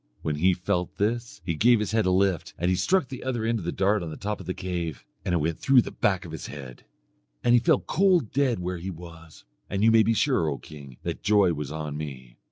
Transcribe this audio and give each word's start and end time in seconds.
When 0.23 0.37
he 0.37 0.55
felt 0.55 0.95
this 0.97 1.41
he 1.45 1.53
gave 1.53 1.79
his 1.79 1.91
head 1.91 2.07
a 2.07 2.09
lift, 2.09 2.55
and 2.57 2.69
he 2.71 2.75
struck 2.75 3.07
the 3.09 3.23
other 3.23 3.45
end 3.45 3.59
of 3.59 3.65
the 3.65 3.71
dart 3.71 4.01
on 4.01 4.09
the 4.09 4.17
top 4.17 4.39
of 4.39 4.47
the 4.47 4.53
cave, 4.55 5.05
and 5.23 5.35
it 5.35 5.37
went 5.37 5.59
through 5.59 5.75
to 5.75 5.81
the 5.83 5.91
back 5.91 6.25
of 6.25 6.31
his 6.31 6.47
head. 6.47 6.85
And 7.43 7.53
he 7.53 7.59
fell 7.59 7.81
cold 7.81 8.31
dead 8.31 8.57
where 8.57 8.79
he 8.79 8.89
was; 8.89 9.45
and 9.69 9.83
you 9.83 9.91
may 9.91 10.01
be 10.01 10.15
sure, 10.15 10.49
O 10.49 10.57
king, 10.57 10.97
that 11.03 11.21
joy 11.21 11.53
was 11.53 11.71
on 11.71 11.97
me. 11.97 12.39